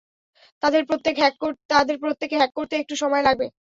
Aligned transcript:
তাদের 0.63 0.81
প্রত্যেকে 0.87 1.21
হ্যাক 2.35 2.51
করতে 2.57 2.75
একটু 2.77 2.95
সময় 3.01 3.23
লাগবে। 3.27 3.45